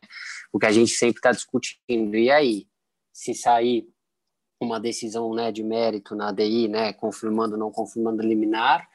O 0.53 0.59
que 0.59 0.67
a 0.67 0.71
gente 0.71 0.91
sempre 0.91 1.17
está 1.17 1.31
discutindo. 1.31 2.15
E 2.15 2.29
aí, 2.29 2.67
se 3.11 3.33
sair 3.33 3.87
uma 4.61 4.79
decisão 4.79 5.33
né, 5.33 5.51
de 5.51 5.63
mérito 5.63 6.15
na 6.15 6.29
ADI, 6.29 6.67
né, 6.67 6.93
confirmando 6.93 7.53
ou 7.53 7.59
não 7.59 7.71
confirmando 7.71 8.21
liminar, 8.21 8.87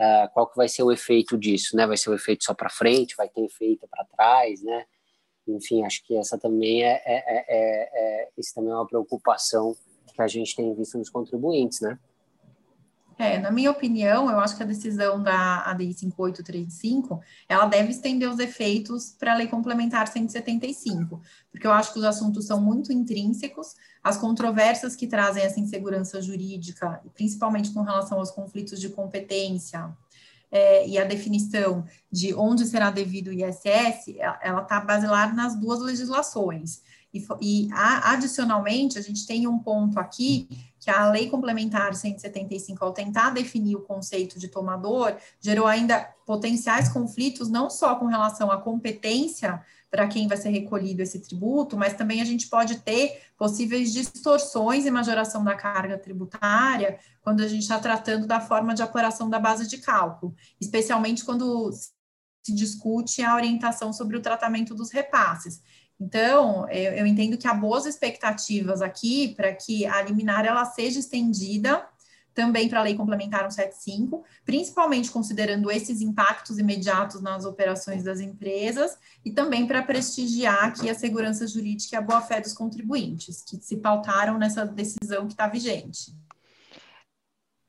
uh, 0.00 0.32
qual 0.34 0.48
que 0.48 0.56
vai 0.56 0.68
ser 0.68 0.82
o 0.82 0.90
efeito 0.90 1.38
disso, 1.38 1.76
né? 1.76 1.86
Vai 1.86 1.96
ser 1.96 2.10
o 2.10 2.14
efeito 2.14 2.44
só 2.44 2.54
para 2.54 2.68
frente, 2.68 3.14
vai 3.16 3.28
ter 3.28 3.44
efeito 3.44 3.86
para 3.88 4.04
trás, 4.04 4.62
né? 4.62 4.84
Enfim, 5.46 5.84
acho 5.84 6.04
que 6.04 6.16
essa 6.16 6.38
também 6.38 6.82
é, 6.82 7.02
é, 7.04 7.24
é, 7.26 7.44
é, 7.48 8.28
isso 8.36 8.54
também 8.54 8.72
é 8.72 8.74
uma 8.74 8.86
preocupação 8.86 9.76
que 10.14 10.22
a 10.22 10.26
gente 10.26 10.54
tem 10.54 10.74
visto 10.74 10.98
nos 10.98 11.10
contribuintes, 11.10 11.80
né? 11.80 11.98
É, 13.22 13.38
na 13.38 13.52
minha 13.52 13.70
opinião, 13.70 14.28
eu 14.28 14.40
acho 14.40 14.56
que 14.56 14.64
a 14.64 14.66
decisão 14.66 15.22
da 15.22 15.60
ADI 15.70 15.94
5835, 15.94 17.20
ela 17.48 17.66
deve 17.66 17.92
estender 17.92 18.28
os 18.28 18.40
efeitos 18.40 19.14
para 19.16 19.32
a 19.32 19.36
Lei 19.36 19.46
Complementar 19.46 20.08
175, 20.08 21.22
porque 21.48 21.64
eu 21.64 21.70
acho 21.70 21.92
que 21.92 22.00
os 22.00 22.04
assuntos 22.04 22.46
são 22.46 22.60
muito 22.60 22.92
intrínsecos, 22.92 23.76
as 24.02 24.16
controvérsias 24.16 24.96
que 24.96 25.06
trazem 25.06 25.44
essa 25.44 25.60
insegurança 25.60 26.20
jurídica, 26.20 27.00
principalmente 27.14 27.70
com 27.70 27.82
relação 27.82 28.18
aos 28.18 28.32
conflitos 28.32 28.80
de 28.80 28.88
competência, 28.88 29.96
é, 30.50 30.88
e 30.88 30.98
a 30.98 31.04
definição 31.04 31.84
de 32.10 32.34
onde 32.34 32.66
será 32.66 32.90
devido 32.90 33.28
o 33.28 33.32
ISS, 33.32 34.16
ela 34.42 34.62
está 34.62 34.80
basilar 34.80 35.32
nas 35.32 35.54
duas 35.54 35.80
legislações. 35.80 36.82
E, 37.12 37.24
e 37.40 37.68
a, 37.72 38.12
adicionalmente, 38.12 38.98
a 38.98 39.02
gente 39.02 39.26
tem 39.26 39.46
um 39.46 39.58
ponto 39.58 39.98
aqui 39.98 40.48
que 40.80 40.90
a 40.90 41.10
Lei 41.10 41.28
Complementar 41.28 41.94
175, 41.94 42.84
ao 42.84 42.92
tentar 42.92 43.30
definir 43.30 43.76
o 43.76 43.82
conceito 43.82 44.38
de 44.38 44.48
tomador, 44.48 45.14
gerou 45.40 45.66
ainda 45.66 46.00
potenciais 46.26 46.88
conflitos, 46.88 47.48
não 47.48 47.70
só 47.70 47.94
com 47.94 48.06
relação 48.06 48.50
à 48.50 48.58
competência 48.58 49.62
para 49.92 50.08
quem 50.08 50.26
vai 50.26 50.38
ser 50.38 50.48
recolhido 50.48 51.02
esse 51.02 51.20
tributo, 51.20 51.76
mas 51.76 51.92
também 51.92 52.22
a 52.22 52.24
gente 52.24 52.48
pode 52.48 52.78
ter 52.78 53.20
possíveis 53.36 53.92
distorções 53.92 54.86
e 54.86 54.90
majoração 54.90 55.44
da 55.44 55.54
carga 55.54 55.98
tributária 55.98 56.98
quando 57.20 57.42
a 57.42 57.46
gente 57.46 57.62
está 57.62 57.78
tratando 57.78 58.26
da 58.26 58.40
forma 58.40 58.74
de 58.74 58.82
apuração 58.82 59.28
da 59.28 59.38
base 59.38 59.68
de 59.68 59.76
cálculo, 59.76 60.34
especialmente 60.58 61.22
quando 61.24 61.70
se 62.42 62.54
discute 62.54 63.22
a 63.22 63.34
orientação 63.36 63.92
sobre 63.92 64.16
o 64.16 64.22
tratamento 64.22 64.74
dos 64.74 64.90
repasses. 64.90 65.62
Então, 66.02 66.68
eu, 66.68 66.94
eu 66.94 67.06
entendo 67.06 67.38
que 67.38 67.46
há 67.46 67.54
boas 67.54 67.86
expectativas 67.86 68.82
aqui 68.82 69.34
para 69.36 69.54
que 69.54 69.86
a 69.86 70.02
liminar 70.02 70.44
ela 70.44 70.64
seja 70.64 70.98
estendida 70.98 71.86
também 72.34 72.68
para 72.68 72.80
a 72.80 72.82
Lei 72.82 72.96
Complementar 72.96 73.42
175, 73.42 74.24
principalmente 74.44 75.10
considerando 75.10 75.70
esses 75.70 76.00
impactos 76.00 76.58
imediatos 76.58 77.20
nas 77.20 77.44
operações 77.44 78.02
das 78.02 78.20
empresas 78.20 78.96
e 79.24 79.30
também 79.30 79.66
para 79.66 79.82
prestigiar 79.82 80.64
aqui 80.64 80.88
a 80.88 80.94
segurança 80.94 81.46
jurídica 81.46 81.94
e 81.94 81.98
a 81.98 82.02
boa-fé 82.02 82.40
dos 82.40 82.54
contribuintes, 82.54 83.42
que 83.42 83.58
se 83.58 83.76
pautaram 83.76 84.38
nessa 84.38 84.64
decisão 84.64 85.26
que 85.26 85.34
está 85.34 85.46
vigente. 85.46 86.12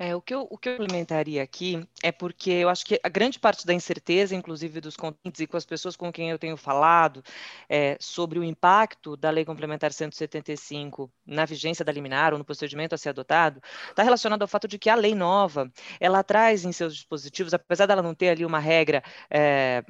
É, 0.03 0.13
o, 0.13 0.21
que 0.21 0.35
eu, 0.35 0.45
o 0.49 0.57
que 0.57 0.67
eu 0.67 0.73
implementaria 0.73 1.41
aqui 1.41 1.87
é 2.03 2.11
porque 2.11 2.51
eu 2.51 2.67
acho 2.67 2.85
que 2.85 2.99
a 3.01 3.07
grande 3.07 3.39
parte 3.39 3.65
da 3.65 3.73
incerteza, 3.73 4.35
inclusive 4.35 4.81
dos 4.81 4.97
contribuintes 4.97 5.39
e 5.39 5.47
com 5.47 5.55
as 5.55 5.65
pessoas 5.65 5.95
com 5.95 6.11
quem 6.11 6.29
eu 6.29 6.37
tenho 6.37 6.57
falado 6.57 7.23
é, 7.69 7.95
sobre 8.01 8.37
o 8.37 8.43
impacto 8.43 9.15
da 9.15 9.29
Lei 9.29 9.45
Complementar 9.45 9.93
175 9.93 11.09
na 11.25 11.45
vigência 11.45 11.85
da 11.85 11.91
liminar 11.93 12.33
ou 12.33 12.37
no 12.37 12.43
procedimento 12.43 12.93
a 12.93 12.97
ser 12.97 13.09
adotado, 13.09 13.61
está 13.89 14.03
relacionado 14.03 14.41
ao 14.41 14.47
fato 14.47 14.67
de 14.67 14.77
que 14.77 14.89
a 14.89 14.95
lei 14.95 15.15
nova, 15.15 15.71
ela 16.01 16.21
traz 16.21 16.65
em 16.65 16.73
seus 16.73 16.95
dispositivos, 16.95 17.53
apesar 17.53 17.85
dela 17.85 18.01
não 18.01 18.13
ter 18.13 18.27
ali 18.27 18.45
uma 18.45 18.59
regra 18.59 19.01
é, 19.29 19.85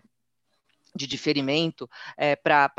de 0.95 1.07
diferimento 1.07 1.89
é, 2.15 2.35
para 2.35 2.71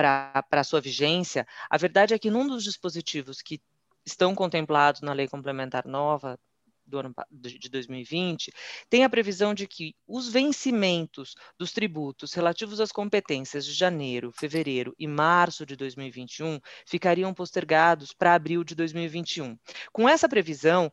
a 0.52 0.62
sua 0.62 0.80
vigência, 0.80 1.44
a 1.68 1.76
verdade 1.76 2.14
é 2.14 2.18
que 2.18 2.30
num 2.30 2.46
dos 2.46 2.62
dispositivos 2.62 3.42
que 3.42 3.60
estão 4.06 4.36
contemplados 4.36 5.00
na 5.00 5.12
lei 5.12 5.26
complementar 5.26 5.84
nova, 5.84 6.38
do 6.86 6.98
ano 6.98 7.14
de 7.30 7.68
2020, 7.68 8.52
tem 8.88 9.04
a 9.04 9.08
previsão 9.08 9.54
de 9.54 9.66
que 9.66 9.94
os 10.06 10.28
vencimentos 10.28 11.34
dos 11.58 11.72
tributos 11.72 12.32
relativos 12.34 12.80
às 12.80 12.92
competências 12.92 13.64
de 13.64 13.72
janeiro, 13.72 14.32
fevereiro 14.32 14.94
e 14.98 15.06
março 15.06 15.64
de 15.64 15.76
2021 15.76 16.60
ficariam 16.86 17.32
postergados 17.32 18.12
para 18.12 18.34
abril 18.34 18.62
de 18.64 18.74
2021. 18.74 19.56
Com 19.92 20.08
essa 20.08 20.28
previsão, 20.28 20.90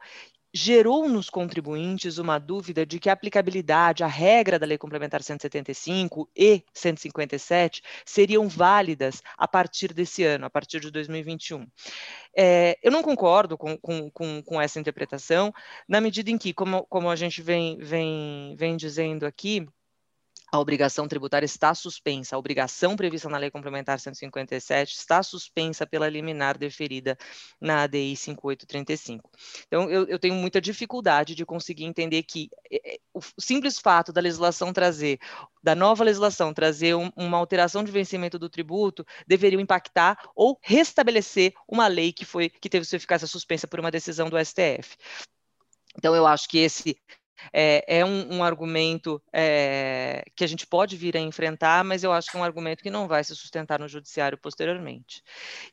gerou 0.53 1.07
nos 1.07 1.29
contribuintes 1.29 2.17
uma 2.17 2.37
dúvida 2.37 2.85
de 2.85 2.99
que 2.99 3.09
a 3.09 3.13
aplicabilidade, 3.13 4.03
a 4.03 4.07
regra 4.07 4.59
da 4.59 4.65
Lei 4.65 4.77
Complementar 4.77 5.23
175 5.23 6.29
e 6.35 6.63
157 6.73 7.81
seriam 8.05 8.47
válidas 8.47 9.21
a 9.37 9.47
partir 9.47 9.93
desse 9.93 10.23
ano, 10.23 10.45
a 10.45 10.49
partir 10.49 10.79
de 10.79 10.91
2021. 10.91 11.65
É, 12.35 12.77
eu 12.83 12.91
não 12.91 13.01
concordo 13.01 13.57
com, 13.57 13.77
com, 13.77 14.09
com, 14.11 14.41
com, 14.43 14.61
essa 14.61 14.79
interpretação, 14.79 15.53
na 15.87 16.01
medida 16.01 16.29
em 16.29 16.37
que, 16.37 16.53
como, 16.53 16.85
como 16.87 17.09
a 17.09 17.15
gente 17.15 17.41
vem, 17.41 17.77
vem, 17.77 18.55
vem 18.57 18.75
dizendo 18.75 19.25
aqui, 19.25 19.67
a 20.51 20.59
obrigação 20.59 21.07
tributária 21.07 21.45
está 21.45 21.73
suspensa, 21.73 22.35
a 22.35 22.39
obrigação 22.39 22.97
prevista 22.97 23.29
na 23.29 23.37
Lei 23.37 23.49
Complementar 23.49 23.99
157 23.99 24.95
está 24.95 25.23
suspensa 25.23 25.87
pela 25.87 26.09
liminar 26.09 26.57
deferida 26.57 27.17
na 27.59 27.83
ADI 27.83 28.15
5835. 28.17 29.29
Então, 29.67 29.89
eu, 29.89 30.05
eu 30.07 30.19
tenho 30.19 30.35
muita 30.35 30.59
dificuldade 30.59 31.35
de 31.35 31.45
conseguir 31.45 31.85
entender 31.85 32.23
que 32.23 32.49
é, 32.69 32.95
é, 32.95 32.99
o 33.13 33.21
simples 33.39 33.79
fato 33.79 34.11
da 34.11 34.19
legislação 34.19 34.73
trazer, 34.73 35.19
da 35.63 35.73
nova 35.73 36.03
legislação 36.03 36.53
trazer 36.53 36.95
um, 36.95 37.09
uma 37.15 37.37
alteração 37.37 37.81
de 37.81 37.91
vencimento 37.91 38.37
do 38.37 38.49
tributo, 38.49 39.05
deveria 39.25 39.61
impactar 39.61 40.17
ou 40.35 40.59
restabelecer 40.61 41.53
uma 41.65 41.87
lei 41.87 42.11
que 42.11 42.25
foi 42.25 42.49
que 42.49 42.69
teve 42.69 42.85
sua 42.85 42.97
eficácia 42.97 43.27
suspensa 43.27 43.67
por 43.67 43.79
uma 43.79 43.91
decisão 43.91 44.29
do 44.29 44.37
STF. 44.37 44.97
Então, 45.97 46.15
eu 46.15 46.25
acho 46.27 46.47
que 46.49 46.57
esse 46.57 46.97
é, 47.53 47.99
é 47.99 48.05
um, 48.05 48.37
um, 48.37 48.43
argumento 48.43 49.21
é, 49.33 50.23
que 50.35 50.43
a 50.43 50.47
gente 50.47 50.65
pode 50.67 50.95
vir 50.97 51.15
a 51.17 51.19
enfrentar, 51.19 51.83
mas 51.83 52.03
eu 52.03 52.11
acho 52.11 52.29
que 52.29 52.37
é 52.37 52.39
um 52.39 52.43
argumento 52.43 52.83
que 52.83 52.89
não 52.89 53.07
vai 53.07 53.23
se 53.23 53.35
sustentar 53.35 53.79
no 53.79 53.87
judiciário 53.87 54.37
posteriormente. 54.37 55.23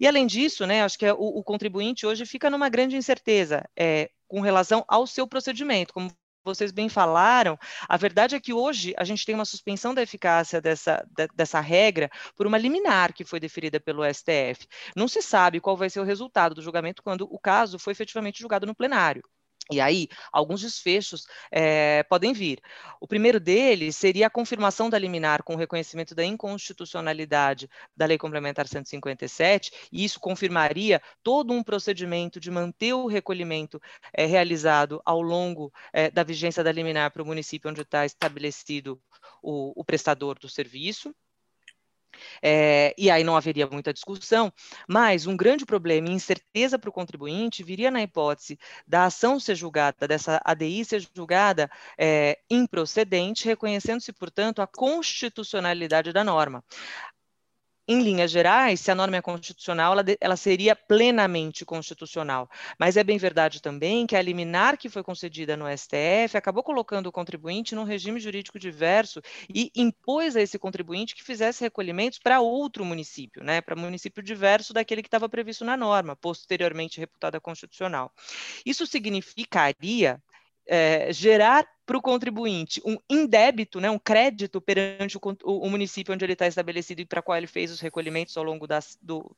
E 0.01 0.07
além 0.07 0.27
disso, 0.27 0.67
né, 0.67 0.83
acho 0.83 0.99
que 0.99 1.07
é, 1.07 1.13
o, 1.13 1.17
o, 1.17 1.45
contribuinte 1.45 2.07
hoje 2.07 2.27
fica 2.27 2.51
numa 2.51 2.69
grande 2.69 2.97
incerteza 2.97 3.69
é, 3.77 4.11
com 4.27 4.41
relação 4.41 4.85
ao 4.89 5.07
seu 5.07 5.27
procedimento, 5.27 5.93
como 5.93 6.11
vocês 6.45 6.73
bem 6.73 6.89
falaram, 6.89 7.59
a 7.89 7.97
verdade 7.97 8.35
é 8.35 8.41
que 8.41 8.53
hoje 8.53 8.95
a 8.97 9.05
gente 9.05 9.25
tem 9.25 9.35
uma 9.35 9.45
suspensão 9.45 9.95
da 9.95 10.03
eficácia 10.03 10.61
dessa, 10.61 11.07
de, 11.15 11.29
dessa 11.35 11.61
regra 11.61 12.11
por 12.37 12.47
uma 12.47 12.59
liminar 12.59 13.13
que 13.13 13.25
foi 13.25 13.39
deferida 13.39 13.79
pelo 13.79 14.03
STF. 14.05 14.67
Não 14.97 15.07
se 15.09 15.21
sabe 15.21 15.61
qual 15.61 15.77
vai 15.77 15.91
ser 15.91 16.01
o 16.01 16.05
resultado 16.05 16.55
do 16.55 16.63
julgamento 16.63 17.03
quando 17.03 17.29
o 17.31 17.39
caso 17.39 17.79
foi 17.79 17.93
efetivamente 17.93 18.41
julgado 18.41 18.67
no 18.67 18.75
plenário. 18.75 19.23
E 19.71 19.81
aí, 19.81 20.09
alguns 20.33 20.63
desfechos 20.63 21.27
é, 21.51 22.03
podem 22.05 22.33
vir. 22.33 22.61
O 23.01 23.07
primeiro 23.07 23.39
deles 23.39 23.97
seria 23.97 24.27
a 24.27 24.31
confirmação 24.31 24.89
da 24.89 24.99
liminar 24.99 25.43
com 25.43 25.55
o 25.55 25.59
reconhecimento 25.59 26.15
da 26.15 26.25
inconstitucionalidade 26.25 27.69
da 27.95 28.07
Lei 28.07 28.17
Complementar 28.17 28.67
157, 28.67 29.71
e 29.93 30.05
isso 30.05 30.19
confirmaria 30.21 31.03
todo 31.23 31.53
um 31.53 31.63
procedimento 31.63 32.41
de 32.41 32.51
manter 32.51 32.95
o 32.95 33.07
recolhimento 33.07 33.81
é, 34.13 34.25
realizado 34.25 35.03
ao 35.05 35.21
longo 35.21 35.71
é, 35.93 36.11
da 36.11 36.25
vigência 36.25 36.65
da 36.65 36.73
liminar 36.73 37.11
para 37.11 37.23
o 37.23 37.27
município 37.27 37.71
onde 37.71 37.83
está 37.83 38.07
estabelecido 38.07 38.99
o, 39.43 39.79
o 39.79 39.85
prestador 39.85 40.39
do 40.39 40.49
serviço. 40.49 41.15
É, 42.43 42.95
e 42.97 43.11
aí 43.11 43.25
não 43.25 43.37
haveria 43.37 43.67
muita 43.67 43.93
discussão, 43.93 44.53
mas 44.89 45.27
um 45.27 45.37
grande 45.37 45.65
problema 45.65 46.09
e 46.09 46.13
incerteza 46.13 46.79
para 46.79 46.91
o 46.91 46.93
contribuinte 46.93 47.63
viria 47.63 47.91
na 47.91 48.03
hipótese 48.03 48.59
da 48.87 49.05
ação 49.05 49.39
ser 49.39 49.55
julgada, 49.55 50.07
dessa 50.07 50.41
ADI 50.45 50.85
ser 50.85 51.07
julgada 51.15 51.71
é, 51.97 52.39
improcedente, 52.51 53.47
reconhecendo-se, 53.47 54.13
portanto, 54.13 54.61
a 54.61 54.67
constitucionalidade 54.67 56.13
da 56.13 56.25
norma 56.25 56.63
em 57.89 58.03
linhas 58.03 58.31
gerais, 58.31 58.81
se 58.81 58.91
a 58.91 58.95
norma 58.95 59.17
é 59.17 59.23
constitucional, 59.23 59.93
ela, 59.95 60.05
ela, 60.21 60.37
seria 60.37 60.77
plenamente 60.77 61.65
constitucional. 61.65 62.49
Mas 62.79 62.99
é 62.99 63.03
bem 63.03 63.17
verdade 63.17 63.63
também 63.63 64.07
que 64.07 64.15
a 64.15 64.21
liminar 64.21 64.77
que 64.77 64.91
foi 64.91 65.03
concedida 65.03 65.57
no 65.57 65.65
STF 65.67 66.37
acabou 66.37 66.63
colocando 66.63 67.07
o 67.07 67.13
contribuinte 67.13 67.75
num 67.75 67.85
regime 67.85 68.21
jurídico 68.21 68.59
diverso 68.59 69.23
e 69.49 69.73
impôs 69.75 70.37
a 70.37 70.43
esse 70.43 70.59
contribuinte 70.59 71.15
que 71.15 71.25
fizesse 71.25 71.65
recolhimentos 71.65 72.19
para 72.19 72.41
outro 72.41 72.85
município, 72.85 73.43
né, 73.43 73.63
para 73.63 73.75
município 73.75 74.23
diverso 74.23 74.75
daquele 74.75 75.03
que 75.03 75.09
estava 75.09 75.29
previsto 75.29 75.65
na 75.65 75.77
norma, 75.77 76.15
posteriormente 76.15 77.01
reputada 77.01 77.41
constitucional. 77.41 78.13
Isso 78.67 78.87
significaria 78.87 80.23
é, 80.69 81.13
gerar 81.13 81.67
para 81.87 81.97
o 81.97 82.03
contribuinte 82.03 82.83
um 82.85 82.99
indébito, 83.09 83.81
né, 83.81 83.91
um 83.91 83.99
crédito 83.99 84.61
perante 84.61 85.17
o, 85.17 85.21
o, 85.43 85.71
município 85.71 86.13
onde 86.13 86.25
ele 86.25 86.35
está 86.35 86.47
estabelecido 86.47 87.01
e 87.01 87.07
para 87.07 87.23
qual 87.23 87.39
ele 87.39 87.47
fez 87.47 87.71
os 87.71 87.81
recolhimentos 87.81 88.37
ao 88.37 88.45
longo 88.45 88.67
das, 88.67 88.99
do, 89.01 89.35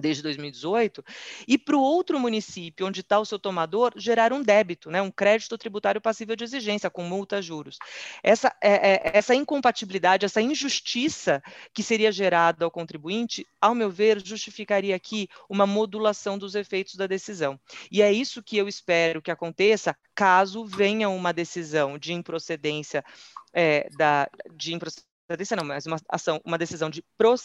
desde 0.00 0.22
2018, 0.22 1.04
e 1.46 1.58
para 1.58 1.76
o 1.76 1.80
outro 1.80 2.18
município 2.18 2.86
onde 2.86 3.00
está 3.00 3.18
o 3.18 3.24
seu 3.24 3.38
tomador 3.38 3.92
gerar 3.96 4.32
um 4.32 4.42
débito, 4.42 4.90
né, 4.90 5.00
um 5.00 5.10
crédito 5.10 5.56
tributário 5.58 6.00
passível 6.00 6.36
de 6.36 6.44
exigência, 6.44 6.90
com 6.90 7.02
multa, 7.02 7.42
juros. 7.42 7.78
Essa, 8.22 8.54
é, 8.62 8.92
é, 8.92 9.10
essa 9.14 9.34
incompatibilidade, 9.34 10.24
essa 10.24 10.40
injustiça 10.40 11.42
que 11.72 11.82
seria 11.82 12.12
gerada 12.12 12.64
ao 12.64 12.70
contribuinte, 12.70 13.46
ao 13.60 13.74
meu 13.74 13.90
ver, 13.90 14.24
justificaria 14.24 14.94
aqui 14.94 15.28
uma 15.48 15.66
modulação 15.66 16.38
dos 16.38 16.54
efeitos 16.54 16.94
da 16.94 17.06
decisão. 17.06 17.58
E 17.90 18.02
é 18.02 18.12
isso 18.12 18.42
que 18.42 18.56
eu 18.56 18.68
espero 18.68 19.22
que 19.22 19.30
aconteça 19.30 19.96
caso 20.14 20.64
venha 20.64 21.08
uma 21.08 21.32
decisão 21.32 21.98
de 21.98 22.12
improcedência 22.12 23.04
é, 23.52 23.88
da, 23.96 24.28
de 24.54 24.74
improcedência 24.74 25.09
improcedência 25.30 25.56
não, 25.56 25.64
mas 25.64 25.86
uma 25.86 25.96
ação, 26.08 26.40
uma 26.44 26.58
decisão 26.58 26.90
de, 26.90 27.04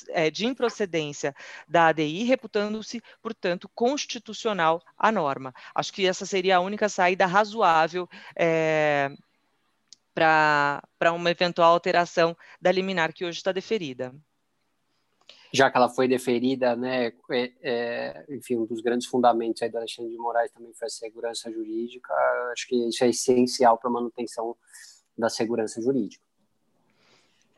é, 0.10 0.32
de 0.32 0.46
improcedência 0.46 1.36
da 1.68 1.88
ADI, 1.88 2.24
reputando-se, 2.24 3.02
portanto, 3.22 3.70
constitucional 3.76 4.82
a 4.98 5.12
norma. 5.12 5.54
Acho 5.74 5.94
que 5.94 6.08
essa 6.08 6.26
seria 6.26 6.58
a 6.58 6.60
única 6.60 6.90
saída 6.90 7.26
razoável 7.28 8.10
é, 8.36 9.12
para 10.14 11.12
uma 11.14 11.30
eventual 11.30 11.74
alteração 11.74 12.36
da 12.60 12.72
liminar 12.72 13.14
que 13.14 13.26
hoje 13.26 13.38
está 13.38 13.52
deferida. 13.52 14.14
Já 15.54 15.70
que 15.70 15.78
ela 15.78 15.88
foi 15.88 16.08
deferida, 16.08 16.76
né, 16.76 17.14
é, 17.32 17.54
é, 17.62 18.26
enfim, 18.30 18.58
um 18.58 18.66
dos 18.66 18.82
grandes 18.82 19.08
fundamentos 19.08 19.62
aí 19.62 19.70
do 19.70 19.78
Alexandre 19.78 20.12
de 20.12 20.18
Moraes 20.18 20.52
também 20.52 20.74
foi 20.74 20.88
a 20.88 20.90
segurança 20.90 21.52
jurídica, 21.52 22.14
acho 22.52 22.68
que 22.68 22.76
isso 22.90 23.04
é 23.04 23.10
essencial 23.10 23.78
para 23.78 23.90
a 23.90 23.94
manutenção 23.94 24.58
da 25.18 25.30
segurança 25.30 25.82
jurídica. 25.82 26.25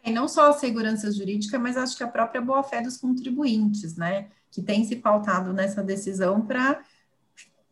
E 0.07 0.11
não 0.11 0.25
só 0.25 0.51
a 0.51 0.53
segurança 0.53 1.11
jurídica, 1.11 1.59
mas 1.59 1.75
acho 1.75 1.97
que 1.97 2.01
a 2.01 2.07
própria 2.07 2.39
boa-fé 2.39 2.81
dos 2.81 2.95
contribuintes, 2.95 3.97
né? 3.97 4.29
Que 4.49 4.61
tem 4.61 4.85
se 4.85 4.95
pautado 4.95 5.51
nessa 5.51 5.83
decisão 5.83 6.39
para 6.39 6.81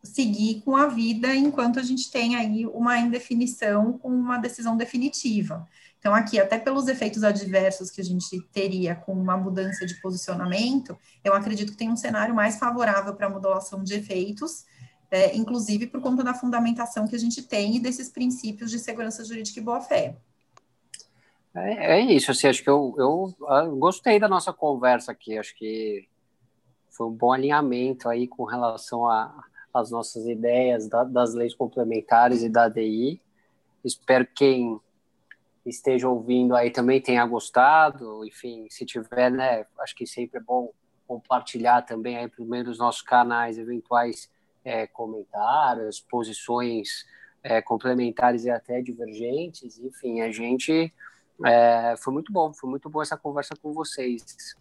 seguir 0.03 0.61
com 0.65 0.75
a 0.75 0.87
vida 0.87 1.33
enquanto 1.33 1.79
a 1.79 1.81
gente 1.81 2.11
tem 2.11 2.35
aí 2.35 2.65
uma 2.65 2.99
indefinição 2.99 3.97
com 3.97 4.09
uma 4.09 4.37
decisão 4.37 4.75
definitiva. 4.75 5.65
Então, 5.97 6.13
aqui, 6.13 6.37
até 6.37 6.59
pelos 6.59 6.89
efeitos 6.89 7.23
adversos 7.23 7.89
que 7.89 8.01
a 8.01 8.03
gente 8.03 8.41
teria 8.51 8.95
com 8.95 9.13
uma 9.13 9.37
mudança 9.37 9.85
de 9.85 9.95
posicionamento, 10.01 10.97
eu 11.23 11.33
acredito 11.33 11.71
que 11.71 11.77
tem 11.77 11.89
um 11.89 11.95
cenário 11.95 12.35
mais 12.35 12.57
favorável 12.57 13.15
para 13.15 13.27
a 13.27 13.29
modulação 13.29 13.81
de 13.81 13.93
efeitos, 13.93 14.65
é, 15.09 15.33
inclusive 15.37 15.87
por 15.87 16.01
conta 16.01 16.21
da 16.21 16.33
fundamentação 16.33 17.07
que 17.07 17.15
a 17.15 17.19
gente 17.19 17.41
tem 17.41 17.77
e 17.77 17.79
desses 17.79 18.09
princípios 18.09 18.69
de 18.69 18.77
segurança 18.77 19.23
jurídica 19.23 19.61
e 19.61 19.63
boa-fé. 19.63 20.17
É, 21.55 22.00
é, 22.00 22.01
isso, 22.01 22.31
assim, 22.31 22.47
acho 22.47 22.62
que 22.62 22.69
eu, 22.69 22.93
eu, 22.97 23.33
eu, 23.39 23.47
ah, 23.47 23.65
gostei 23.65 24.19
da 24.19 24.27
nossa 24.27 24.51
conversa 24.51 25.13
aqui, 25.13 25.38
acho 25.38 25.55
que 25.55 26.05
foi 26.89 27.07
um 27.07 27.13
bom 27.13 27.31
alinhamento 27.31 28.09
aí 28.09 28.27
com 28.27 28.43
relação 28.43 29.07
às 29.74 29.89
nossas 29.89 30.25
ideias 30.25 30.89
da, 30.89 31.05
das 31.05 31.33
leis 31.33 31.53
complementares 31.55 32.43
e 32.43 32.50
da 32.50 32.65
ADI. 32.65 33.21
Espero 33.85 34.25
que 34.25 34.33
quem 34.33 34.81
esteja 35.65 36.09
ouvindo 36.09 36.55
aí 36.55 36.71
também 36.71 37.01
tenha 37.01 37.25
gostado, 37.25 38.25
enfim, 38.25 38.67
se 38.69 38.85
tiver, 38.85 39.31
né, 39.31 39.65
acho 39.79 39.95
que 39.95 40.05
sempre 40.05 40.39
é 40.39 40.43
bom 40.43 40.71
compartilhar 41.07 41.83
também 41.83 42.17
aí 42.17 42.27
primeiro 42.27 42.69
os 42.69 42.79
nossos 42.79 43.01
canais 43.01 43.57
eventuais 43.57 44.29
é, 44.63 44.88
comentários, 44.88 46.01
posições 46.01 47.05
é, 47.41 47.62
complementares 47.62 48.43
e 48.43 48.50
até 48.50 48.81
divergentes, 48.81 49.79
enfim, 49.79 50.21
a 50.21 50.31
gente 50.31 50.91
é, 51.43 51.95
foi 51.97 52.13
muito 52.13 52.31
bom, 52.31 52.53
foi 52.53 52.69
muito 52.69 52.89
boa 52.89 53.03
essa 53.03 53.17
conversa 53.17 53.55
com 53.61 53.73
vocês. 53.73 54.55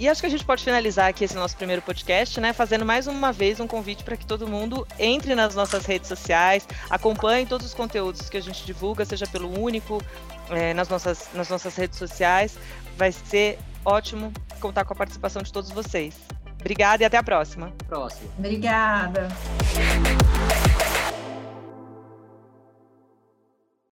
E 0.00 0.08
acho 0.08 0.20
que 0.20 0.26
a 0.26 0.30
gente 0.30 0.44
pode 0.44 0.62
finalizar 0.62 1.08
aqui 1.08 1.24
esse 1.24 1.34
nosso 1.34 1.56
primeiro 1.56 1.82
podcast, 1.82 2.40
né, 2.40 2.52
fazendo 2.52 2.86
mais 2.86 3.08
uma 3.08 3.32
vez 3.32 3.58
um 3.58 3.66
convite 3.66 4.04
para 4.04 4.16
que 4.16 4.24
todo 4.24 4.46
mundo 4.46 4.86
entre 4.96 5.34
nas 5.34 5.56
nossas 5.56 5.84
redes 5.86 6.06
sociais, 6.06 6.68
acompanhe 6.88 7.44
todos 7.46 7.66
os 7.66 7.74
conteúdos 7.74 8.30
que 8.30 8.36
a 8.36 8.40
gente 8.40 8.64
divulga, 8.64 9.04
seja 9.04 9.26
pelo 9.26 9.60
único, 9.60 10.00
é, 10.50 10.72
nas, 10.72 10.88
nossas, 10.88 11.28
nas 11.34 11.48
nossas 11.48 11.74
redes 11.74 11.98
sociais. 11.98 12.56
Vai 12.96 13.10
ser 13.10 13.58
ótimo 13.84 14.32
contar 14.60 14.84
com 14.84 14.92
a 14.92 14.96
participação 14.96 15.42
de 15.42 15.52
todos 15.52 15.70
vocês. 15.70 16.14
Obrigada 16.60 17.02
e 17.02 17.06
até 17.06 17.16
a 17.16 17.22
próxima. 17.22 17.72
Próxima. 17.88 18.30
Obrigada. 18.38 19.28